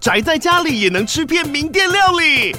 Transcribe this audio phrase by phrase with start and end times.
[0.00, 2.54] 宅在家里也能吃遍名店料理。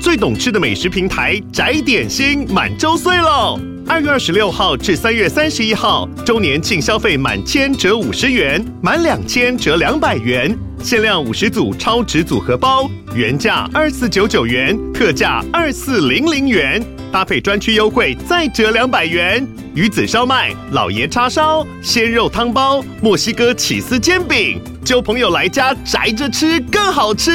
[0.00, 3.60] 最懂吃的美食平台宅点心满周岁喽！
[3.86, 19.46] 二月二十六号至三月三十一号，周年庆消费满千折五十元，满两千折两百元，限量五十组超值组合包，原价二四九九元，特价二四零零元，搭配专区优惠再折两百元。
[19.74, 27.30] 鱼子烧麦、老爷叉烧、鲜肉汤包、墨西哥起司煎饼，揪朋友来家宅着吃更好吃。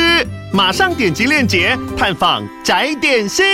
[0.51, 3.45] 马上点击链接探访宅点心。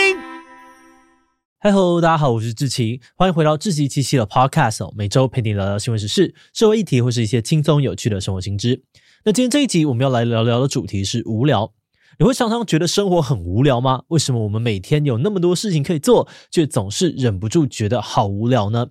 [1.60, 8.86] 嗨喽，大家好，我是志奇，欢迎回到志奇七七的 Podcast，每周陪你聊聊新闻时事、社会议题或是一些轻松有趣的生活新知。
[9.26, 11.74] 那今天这一集我们要来聊聊的主题是无聊。
[12.20, 14.04] 你会常常觉得生活很无聊吗？
[14.08, 18.88] 为什么我们每天有那么多事情可以做，却总是忍不住觉得好无聊呢？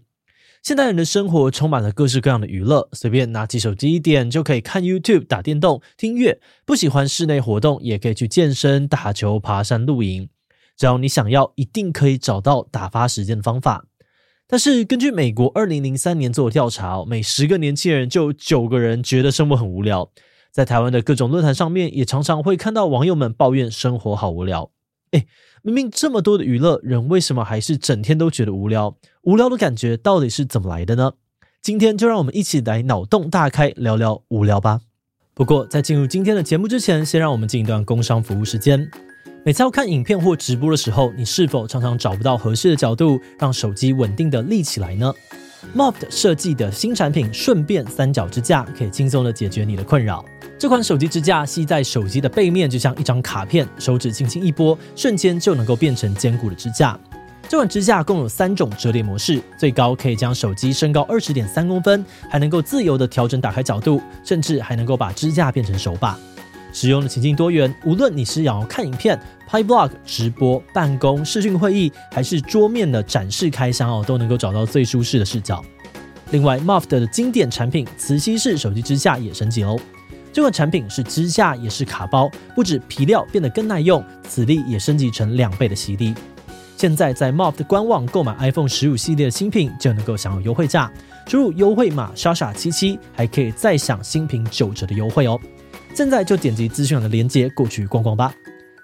[0.62, 6.40] 现代人的生活充满了各式各样的娱乐，随便拿起手机一点就可以看 YouTube、打电动、听音乐。
[6.66, 10.28] 不喜欢室内活动，也可以去健身、打球、爬山、露营。
[10.76, 13.86] 只要你想要，一定可以找到打发时间的方法。
[14.46, 20.10] 但是，根据美国二零零三年做的调查，每十个年轻人就有九个人觉得生活很无聊。
[20.50, 24.70] 在台湾的各种论坛上面，也常常会看到网友们抱怨生活好无聊。
[25.12, 25.26] 诶，
[25.62, 28.96] 明明这么多的娱乐，人为什么还是整天都觉得无聊？
[29.22, 31.12] 无聊的感觉到底是怎么来的呢？
[31.60, 34.80] 今天就让我们一起来脑洞大开，聊聊无聊吧。
[35.34, 38.90] 不过在进入今天的节目之前，先让我们进一段工商服务时间。
[39.44, 45.12] 每次要看影片或直播的时候，你是否常常找不到合适的角度，让手机稳定的立起来呢
[45.76, 50.24] ？Moft 设计的新产品顺便三角支架，可以轻松的解决你的困扰。
[50.58, 56.98] 这款手机支架系在手机的背面，就像一张卡片，手指轻轻一拨，瞬间就能够变成坚固的支架。
[57.48, 66.18] 这款支架共有三种折叠模式，最高可以将手机升高二十点三公分，还能够自由地调整打开角度，甚至还能够把支架变成手把。
[66.72, 75.64] 使用的情境多元，无论你是想要看影片、拍 Vlog、直播、办公、视讯会议，还是桌面的展示开箱哦，都能够找到最舒适的视角。
[76.30, 79.78] 另外，Moft 的经典产品磁吸式手机支架也升级喽。
[80.30, 86.14] 这款产品是支架也是卡包，不止皮料变得更耐用，磁力也升级成两倍的吸力。
[86.76, 90.92] 现在在 Moft 官网购买 iPhone 十五系列的新品就能够享有优惠价，
[91.26, 95.40] 输入优惠码莎莎七七，还可以再享新品九折的优惠哦。
[95.94, 98.32] 现在就点击资讯栏的链接过去逛逛吧。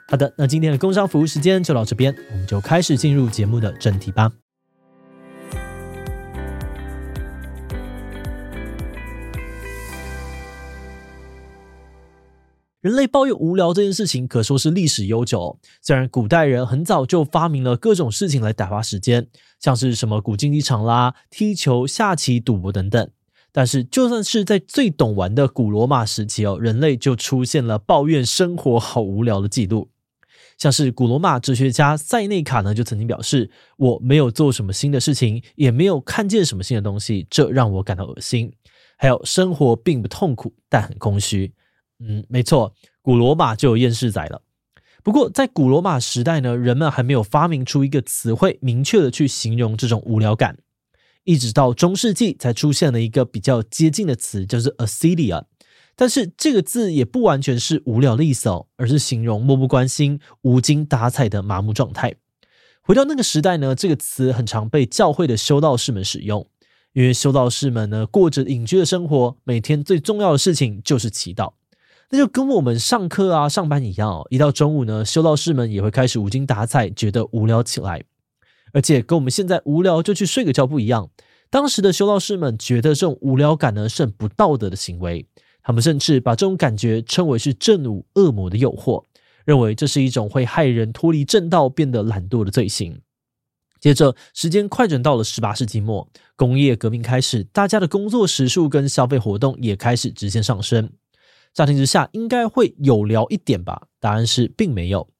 [0.09, 4.31] 好的，那今天的工商服务时间就到这边，我们就开始进入节目的正题吧。
[12.83, 15.59] 人类抱怨无聊这件事情可说是历史悠久。
[15.81, 19.27] 虽然古代人很早就发明了各种事情来打发时间，
[19.59, 23.09] 像是什么古竞技场啦、踢球、下棋、赌博等等，
[23.57, 29.91] 但是就算是在最懂玩的古罗马时期哦，人类就出现了抱怨生活好无聊的记录。
[30.59, 38.53] 像是古罗马哲学家塞内卡呢，就曾经表示：“我没有做什么新的事情，也没有看见什么新的东西，这让我感到恶心。”
[38.99, 41.53] 还有，生活并不痛苦，但很空虚。
[42.01, 44.43] 嗯，没错，古罗马就有厌世仔了。
[45.05, 50.59] 不过，在古罗马时代呢，人们还没有发明出一个词汇，明确的去形容这种无聊感。
[51.25, 55.45] 一直到中世纪才出现了一个比较接近的词，叫做 acedia。
[55.97, 62.15] 但是这个字也不完全是无聊的意思哦，而是形容漠不关心、无精打采的麻木状态。
[62.83, 66.47] 回到那个时代呢，这个词很常被教会的修道士们使用，
[66.93, 71.53] 因为修道士们呢，过着隐居的生活，每天最重要的事情就是祈祷。
[72.11, 78.03] 那就跟我们上课啊、上班一样哦，一到中午呢，修道士们也会开始无精打采，觉得无聊起来。
[78.75, 81.09] 而且跟我们现在无聊就去睡个觉不一样，
[81.49, 85.27] 当时的修道士们觉得这种无聊感呢是很不道德的行为，
[85.63, 89.05] 他们甚至把这种感觉称为是正午恶魔的诱惑，
[89.45, 93.01] 认为这是一种会害人脱离正道、变得懒惰的罪行。
[93.81, 100.91] 接着，时间快转到了十八世纪末，工业革命开始，大家的工作时数跟消费活动也开始直线上升。
[101.53, 103.87] 乍听之下，应该会有聊一点吧？
[104.01, 105.14] 答案是并没有。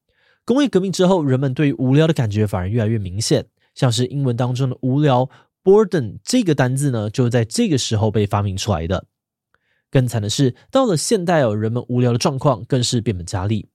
[0.45, 3.47] 工业革命之后，人们对于无聊的感觉反而越来越明显。
[3.73, 5.27] 像是英文当中的“无聊
[5.63, 9.07] ”（boredom） 这个单字呢，就在这个时候被发明出来的。
[9.89, 13.69] 更惨的是，到了现代哦，人们无聊的状况更是变本加厉。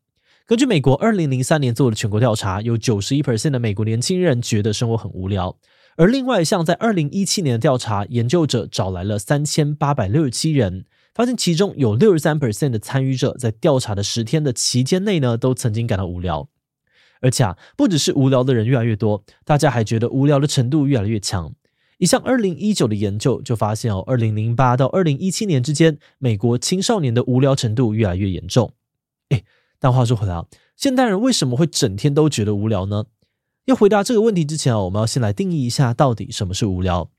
[0.46, 5.58] 根据美国二零零三年做的全国调查，有九十一 percent 的美国年轻人觉得生活很无聊。
[5.96, 10.86] 而另外，一项在二零一七年的调查，研究者找来了三千八百六十七人。
[11.12, 16.48] 发现其中有六十三 percent 的参与者在调查的十天的期间内呢，都曾经感到无聊。
[17.20, 21.54] 而且啊，不只是无聊的人越来越多，大家还觉得无聊的程度越来越强。
[21.98, 28.72] 一项二零一九的研究就发现哦，二零零八到二零一七年之间，美国青少年的无聊程度越来越严重。
[29.28, 29.42] 哎
[29.78, 30.46] 但话说回来啊，
[30.76, 33.04] 现代人为什么会整天都觉得无聊呢？
[33.66, 37.10] 要回答这个问题之前啊，我们要先来定义一下到底什么是无聊。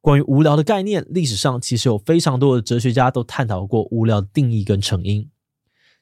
[0.00, 5.30] 关于无聊的概念，历史上其实有非常多的哲学家都探讨过无聊的定义跟成因。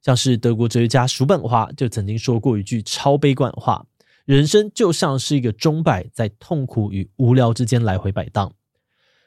[0.03, 3.87] 像是德国哲学家叔本华就曾经说过一句超悲观的话
[4.27, 8.53] ：“人生就像是一个钟摆，在痛苦与无聊之间来回摆荡。”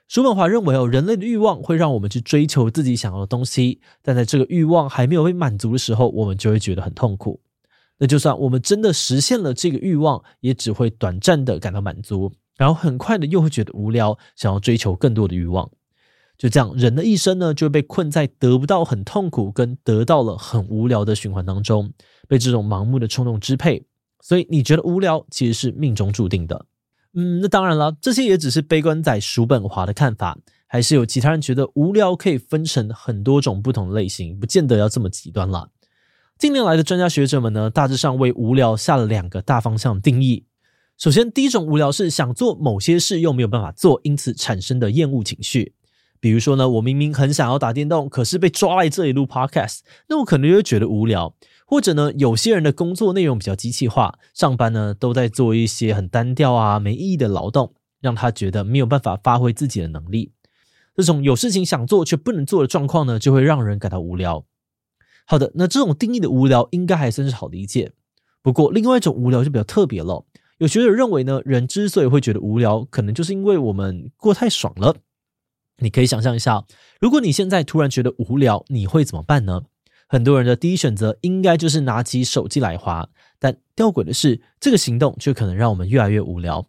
[0.08, 7.42] 叔本华认为哦，人类的欲望会让我们去追求自己想要的东西，但在这个欲望还没有被满足的时候，我们就会觉得很痛苦。
[7.98, 12.32] 那就算我们真的实现了这个欲望，也只会短暂的感到满足。
[12.58, 15.70] 然后很快的又会觉得无聊，想要追求更多的欲望，
[16.38, 21.94] 就这样，人的一生呢就被困在得不到很痛苦，跟得到了很无聊的循环当中，
[22.28, 23.86] 被这种盲目的冲动支配。
[24.22, 26.66] 所以你觉得无聊其实是命中注定的。
[27.14, 30.38] 嗯，那当然了，这些也只是悲观仔叔本华的看法，
[30.68, 35.70] 还是有其他人觉得无聊可以分成很多种不同类型，不见得要这么极端了。
[36.38, 40.46] 近年来的专家学者们呢，大致上为无聊下了两个大方向定义。
[40.98, 45.75] 首先，第一种无聊是想做某些事又没有办法做，因此产生的厌恶情绪。
[46.26, 51.36] 比如说呢，我明明很想要打电动，可是被抓来这里录 podcast，那我可能就会觉得无聊。
[51.68, 60.32] 或者呢，有些人的工作内容比较机器化，上班呢都在做一些很单调啊、没意义的劳动，让他觉得没有办法发挥自己的能力。
[60.96, 64.44] 这种有事情想做却不能做的状况呢，就会让人感到无聊。
[65.28, 67.92] 好的，那这种定义的无聊应该还算是好理解。
[68.42, 70.26] 不过，另外一种无聊就比较特别了。
[70.58, 74.96] 有学者认为呢，人之所以会觉得无聊，可能就是因为我们过太爽了。
[75.80, 76.66] 你可以想象一下，
[77.00, 79.64] 如果你现在突然觉得无聊，你会怎么办呢？
[80.08, 86.68] 很多人的第一选择应该就是拿起手机来滑，但吊诡的是，这个行动却可能让我们越来越无聊。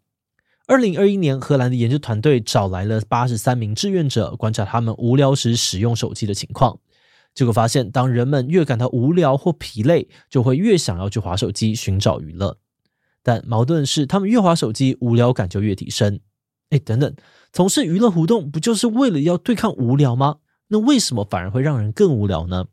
[0.67, 6.81] 二零二一年，荷兰的研究团队找来了八十三名志愿者，观察他们无聊时使用手机的情况。
[7.35, 12.59] 结果发现，当人们越感到无聊或疲累，就会越想要去划手机寻找娱乐。
[13.23, 16.19] 但矛盾是，他们越划手机，无聊感就越提升。
[16.71, 17.15] 哎，等等，
[17.53, 20.37] 从事娱乐活动不就是为了要对抗无聊吗？
[20.69, 22.67] 那为什么反而会让人更无聊呢？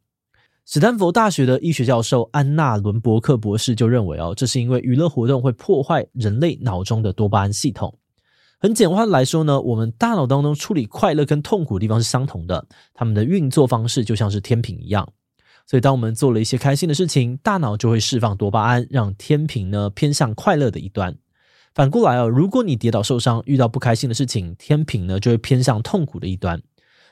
[0.65, 7.97] 史丹佛大学的医学教授安娜伦伯克博士就认为，哦，这是因为娱乐活动会破坏人类脑中的多巴胺系统。
[8.59, 15.07] 很简化的来说呢，我们大脑当中处理快乐跟痛苦的地方是相同的，它们的运作方式就像是天平一样。
[15.67, 21.15] 所以，当我们做了一些开心的事情，大脑就会释放多巴胺，让天平呢偏向快乐的一端。
[21.73, 26.61] 反过来哦，如果你跌倒受伤，遇到不开心的事情，天平呢就会偏向痛苦的一端。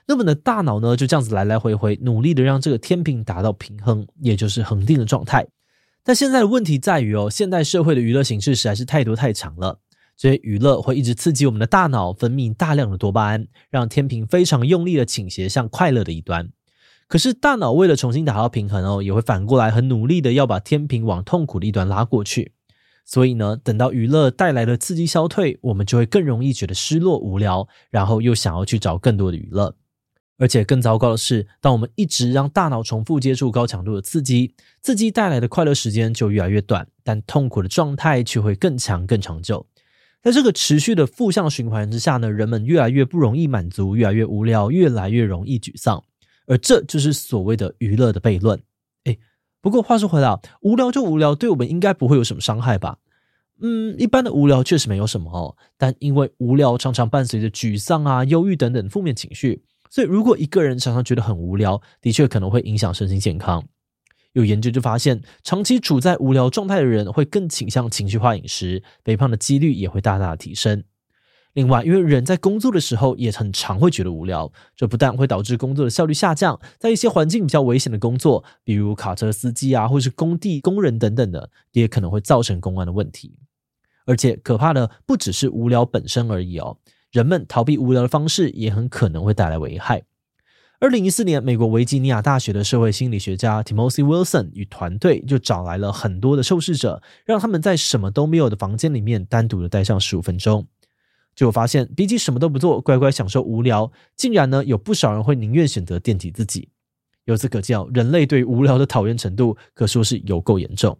[0.08, 5.48] 那么呢，大脑呢就这样子来来回回，努力的让这个天平达到平衡，也就是恒定的状态。
[6.04, 9.80] 但现在的问题在于哦，现代社会的娱乐形式实在是太多太长了，
[10.18, 16.50] 所以娱乐会一直刺激我们的大脑分泌大量的多巴胺，让天平非常用力的倾斜向快乐的一端。
[17.08, 22.54] 可是大脑为了重新达到平衡哦，也会反过来很努力的要把天平往痛苦的一端拉过去。
[23.06, 29.75] 所以呢，等到娱乐带来的刺激消退，我们就会更容易觉得失落无聊，然后又想要去找更多的娱乐。
[30.38, 39.68] 而且更糟糕的是，当我们一直让大脑重复接触高强度的刺激，刺激带来的快乐时间就越来越短，但痛苦的状态却会更强更长久。
[40.24, 46.03] 在这个持续的负向循环之下呢，人们越来越不容易满足，越来越无聊，越来越容易沮丧。
[46.48, 48.59] 而这就是所谓的娱乐的悖论。
[49.62, 52.98] 不过话说回来，无聊就无聊，对我们应该不会有什么伤害吧？
[53.62, 63.63] 嗯，一般的无聊确实没有什么哦，但因为无聊常常伴随着沮丧啊、忧郁等等负面情绪，所以如果一个人常常觉得很无聊，的确可能会影响身心健康。
[64.34, 70.84] 有研究就发现，长期处在无聊状态的人会更倾向情绪化饮食，肥胖的几率也会大大提升。
[71.53, 83.38] 另外，因为人在工作的时候也很常会觉得无聊，这不但会导致工作的效率下降，在一些环境比较危险的工作，比如卡车司机啊，或是工地工人等等的，也可能会造成公安的问题。
[84.05, 86.77] 而且可怕的不只是无聊本身而已哦，
[87.12, 90.03] 人们逃避无聊的方式也很可能会带来危害。
[90.79, 100.65] 二零一四年，美国维吉尼亚大学的社会心理学家 Timothy Wilson 与团队就找来了很多的受试者，让他们在什么都没有的房间里面单独的待上十五分钟。
[101.36, 106.70] 结果发现，比起什么都不做，乖乖享受无聊，竟然呢有不少人会宁愿选择电击自己。
[107.26, 110.98] 由此可见，人类对无聊的讨厌程度可说是有够严重。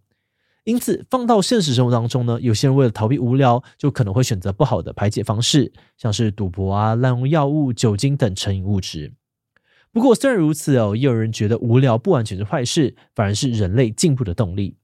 [0.64, 9.14] 因此，放到现实生活当中呢，有些人为了逃避无聊，就可能会选择不好的排解方式，像是赌博啊、滥用药物、酒精等成瘾物质。
[9.92, 14.78] 不过，虽然如此哦，也有人觉得无聊不完全是坏事，反而是人类进步的动力。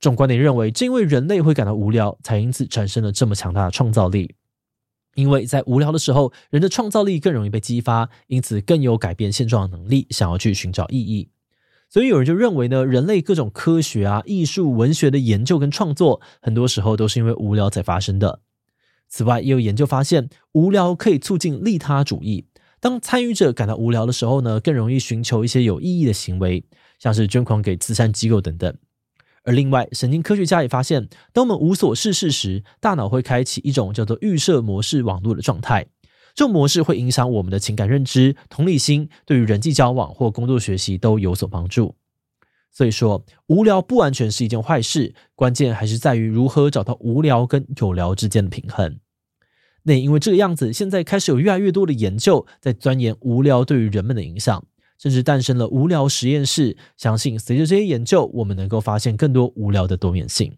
[0.00, 4.34] 这种观点认为，正因为人类会感到无聊，才因此产生了这么强大的创造力。
[5.20, 11.28] 因为在无聊的时候，人的创造力更容易被激发，因此更有改变现状的能力，想要去寻找意义。
[11.88, 18.40] 所以有人就认为呢，人类各种科学啊、艺术、文学的研究跟创作，很多时候都是因为无聊才发生的。
[19.08, 22.46] 此外，也有研究发现，无聊可以促进利他主义。
[22.78, 26.64] 当参与者感到无聊的时候呢，更容易寻求一些有意义的行为，
[26.98, 28.74] 像是捐款给慈善机构等等。
[29.44, 35.86] 而另外，神经科学家也发现，当我们无所事事时，大脑会开启一种叫做预设模式网络的状态。
[36.34, 41.96] 这种模式会影响我们的情感认知、同理心，对于人际交往或工作学习都有所帮助。
[42.70, 49.00] 所以说，无聊不完全是一件坏事，关键还是在于如何找到无聊跟有聊之间的平衡。
[49.82, 54.64] 那因为这个样子，现在开始有越来越多的研究在钻研无聊对于人们的影响，
[55.00, 56.76] 甚至诞生了无聊实验室。
[56.96, 60.52] 相信随着这些研究，我们能够发现更多无聊的多面性。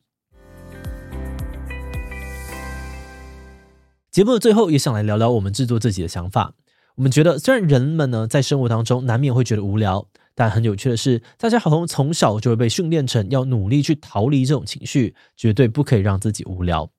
[4.11, 6.55] 节目的最后，也想来聊聊我们制作自己的想法。
[6.97, 16.91] 我们觉得，虽然人们呢在生活当中难免会觉得无聊，但很有趣的是，大家好像从小就会被训练成要努力去逃离这种情绪，绝对不可以让自己无聊。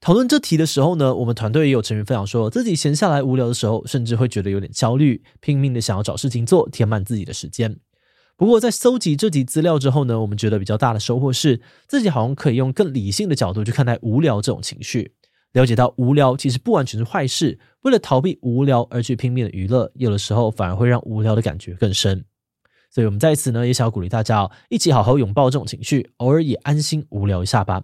[0.00, 7.78] 讨论这题的时候呢，我们团队也有成员分享说，自己闲下来无聊的时候，甚至会觉得有点焦虑，拼命的想要找事情做，填满自己的时间。
[8.36, 15.14] 不过在搜集这集资料之后呢，我们觉得比较大的收获是，自己好像可以用更理性的角度去看待无聊这种情绪。
[15.52, 22.26] 了解到无聊其实不完全是坏事，为了逃避无聊而去拼命的娱乐，有的时候反而会让无聊的感觉更深。
[22.90, 27.82] 所以，我们在此呢也想要鼓励大家哦，一起好好拥抱这种情绪，偶尔也安心无聊一下吧。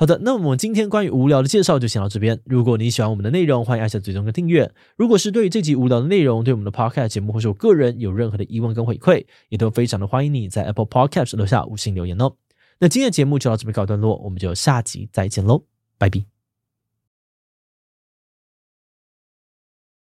[0.00, 2.40] 好的，那我们今天关于无聊的介绍就先到这边。
[2.46, 4.72] 如果你喜欢我们的内容，欢迎按下追踪跟订阅。
[4.96, 12.32] 如果是对于这集无聊的内容，对我们的 Podcast 节目或是我个人有任何的疑问跟回馈，也都非常的欢迎你在 Apple Podcast 留下五星留言哦。
[12.78, 15.64] 那今天的节目就到这边告一段落，我们就下集再见喽，
[15.98, 16.39] 拜拜。